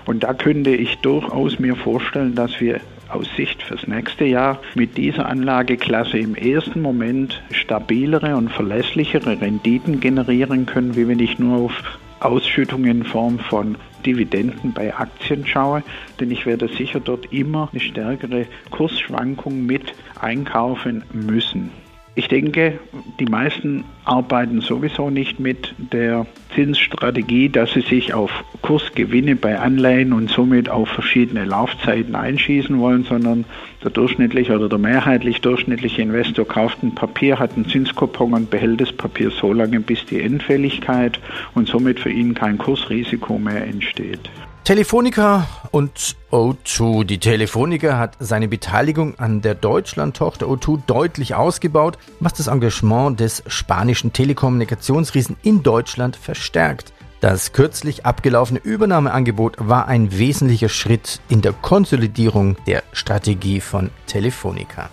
Und 0.06 0.22
da 0.22 0.34
könnte 0.34 0.70
ich 0.70 0.98
durchaus 0.98 1.58
mir 1.58 1.74
vorstellen, 1.74 2.36
dass 2.36 2.60
wir 2.60 2.80
aus 3.08 3.26
Sicht 3.36 3.60
fürs 3.64 3.88
nächste 3.88 4.24
Jahr 4.24 4.60
mit 4.76 4.96
dieser 4.96 5.26
Anlageklasse 5.26 6.16
im 6.16 6.36
ersten 6.36 6.80
Moment 6.80 7.42
stabilere 7.50 8.36
und 8.36 8.52
verlässlichere 8.52 9.40
Renditen 9.40 9.98
generieren 9.98 10.64
können, 10.64 10.94
wie 10.94 11.08
wenn 11.08 11.18
ich 11.18 11.40
nur 11.40 11.58
auf 11.58 11.82
Ausschüttungen 12.20 12.90
in 12.90 13.04
Form 13.04 13.38
von 13.38 13.76
Dividenden 14.04 14.72
bei 14.72 14.94
Aktien 14.94 15.46
schaue, 15.46 15.82
denn 16.18 16.30
ich 16.30 16.46
werde 16.46 16.68
sicher 16.68 17.00
dort 17.00 17.32
immer 17.32 17.68
eine 17.72 17.80
stärkere 17.80 18.46
Kursschwankung 18.70 19.66
mit 19.66 19.94
einkaufen 20.20 21.04
müssen. 21.12 21.70
Ich 22.16 22.26
denke, 22.26 22.80
die 23.20 23.26
meisten 23.26 23.84
arbeiten 24.04 24.60
sowieso 24.60 25.10
nicht 25.10 25.38
mit 25.38 25.74
der 25.78 26.26
Zinsstrategie, 26.54 27.48
dass 27.48 27.72
sie 27.72 27.82
sich 27.82 28.12
auf 28.12 28.44
Kursgewinne 28.62 29.36
bei 29.36 29.58
Anleihen 29.58 30.12
und 30.12 30.28
somit 30.28 30.68
auf 30.68 30.88
verschiedene 30.88 31.44
Laufzeiten 31.44 32.16
einschießen 32.16 32.78
wollen, 32.80 33.04
sondern 33.04 33.44
der 33.84 33.92
durchschnittliche 33.92 34.56
oder 34.56 34.68
der 34.68 34.78
mehrheitlich 34.78 35.40
durchschnittliche 35.40 36.02
Investor 36.02 36.46
kauft 36.46 36.82
ein 36.82 36.96
Papier, 36.96 37.38
hat 37.38 37.54
einen 37.54 37.68
Zinskupon 37.68 38.34
und 38.34 38.50
behält 38.50 38.80
das 38.80 38.92
Papier 38.92 39.30
so 39.30 39.52
lange, 39.52 39.78
bis 39.78 40.04
die 40.06 40.20
Endfälligkeit 40.20 41.20
und 41.54 41.68
somit 41.68 42.00
für 42.00 42.10
ihn 42.10 42.34
kein 42.34 42.58
Kursrisiko 42.58 43.38
mehr 43.38 43.64
entsteht. 43.64 44.28
Telefonica 44.70 45.48
und 45.72 46.14
O2. 46.30 47.02
Die 47.02 47.18
Telefonica 47.18 47.98
hat 47.98 48.16
seine 48.20 48.46
Beteiligung 48.46 49.18
an 49.18 49.40
der 49.40 49.56
Deutschland-Tochter 49.56 50.46
O2 50.46 50.82
deutlich 50.86 51.34
ausgebaut, 51.34 51.98
was 52.20 52.34
das 52.34 52.46
Engagement 52.46 53.18
des 53.18 53.42
spanischen 53.48 54.12
Telekommunikationsriesen 54.12 55.36
in 55.42 55.64
Deutschland 55.64 56.14
verstärkt. 56.14 56.92
Das 57.18 57.52
kürzlich 57.52 58.06
abgelaufene 58.06 58.60
Übernahmeangebot 58.60 59.56
war 59.58 59.88
ein 59.88 60.16
wesentlicher 60.16 60.68
Schritt 60.68 61.20
in 61.28 61.42
der 61.42 61.52
Konsolidierung 61.52 62.56
der 62.68 62.84
Strategie 62.92 63.58
von 63.58 63.90
Telefonica. 64.06 64.88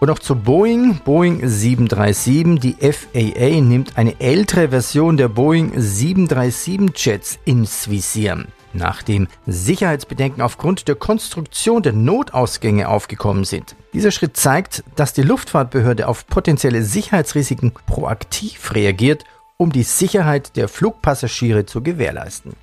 Und 0.00 0.08
noch 0.08 0.18
zu 0.18 0.34
Boeing, 0.34 0.98
Boeing 1.04 1.46
737. 1.46 2.58
Die 2.58 2.76
FAA 2.80 3.60
nimmt 3.60 3.98
eine 3.98 4.18
ältere 4.18 4.70
Version 4.70 5.18
der 5.18 5.28
Boeing 5.28 5.78
737 5.78 6.92
Jets 6.96 7.38
ins 7.44 7.90
Visier. 7.90 8.46
Nachdem 8.72 9.28
Sicherheitsbedenken 9.46 10.40
aufgrund 10.40 10.88
der 10.88 10.94
Konstruktion 10.94 11.82
der 11.82 11.92
Notausgänge 11.92 12.88
aufgekommen 12.88 13.44
sind. 13.44 13.76
Dieser 13.92 14.10
Schritt 14.10 14.38
zeigt, 14.38 14.84
dass 14.96 15.12
die 15.12 15.20
Luftfahrtbehörde 15.20 16.08
auf 16.08 16.26
potenzielle 16.26 16.82
Sicherheitsrisiken 16.82 17.72
proaktiv 17.86 18.72
reagiert, 18.72 19.24
um 19.58 19.70
die 19.70 19.82
Sicherheit 19.82 20.56
der 20.56 20.68
Flugpassagiere 20.68 21.66
zu 21.66 21.82
gewährleisten. 21.82 22.54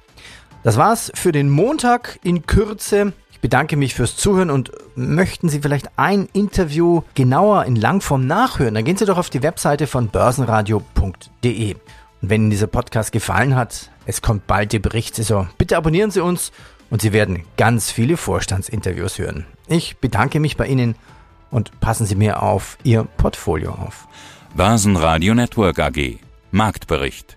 Das 0.63 0.75
war's 0.75 1.11
für 1.13 1.31
den 1.31 1.51
Montag 1.51 2.17
in 2.23 2.47
Kürze. 2.47 3.13
Ich 3.37 3.41
bedanke 3.41 3.77
mich 3.77 3.93
fürs 3.93 4.17
Zuhören 4.17 4.49
und 4.49 4.71
möchten 4.95 5.47
Sie 5.47 5.59
vielleicht 5.59 5.91
ein 5.95 6.27
Interview 6.33 7.03
genauer 7.13 7.65
in 7.65 7.75
Langform 7.75 8.25
nachhören, 8.25 8.73
dann 8.73 8.83
gehen 8.83 8.97
Sie 8.97 9.05
doch 9.05 9.19
auf 9.19 9.29
die 9.29 9.43
Webseite 9.43 9.85
von 9.85 10.07
börsenradio.de. 10.07 11.73
Und 11.75 11.79
wenn 12.19 12.41
Ihnen 12.41 12.49
dieser 12.49 12.65
Podcast 12.65 13.11
gefallen 13.11 13.55
hat, 13.55 13.91
es 14.07 14.23
kommt 14.23 14.47
bald 14.47 14.71
die 14.71 14.79
Berichtssaison. 14.79 15.49
Bitte 15.59 15.77
abonnieren 15.77 16.09
Sie 16.09 16.19
uns 16.19 16.51
und 16.89 17.03
Sie 17.03 17.13
werden 17.13 17.43
ganz 17.57 17.91
viele 17.91 18.17
Vorstandsinterviews 18.17 19.19
hören. 19.19 19.45
Ich 19.67 19.97
bedanke 19.97 20.39
mich 20.39 20.57
bei 20.57 20.65
Ihnen 20.65 20.95
und 21.51 21.79
passen 21.79 22.07
Sie 22.07 22.15
mir 22.15 22.41
auf 22.41 22.79
Ihr 22.83 23.03
Portfolio 23.03 23.69
auf. 23.69 24.07
Börsenradio 24.55 25.35
Network 25.35 25.77
AG 25.77 26.17
Marktbericht 26.49 27.36